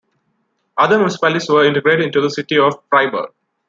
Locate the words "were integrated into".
1.47-2.21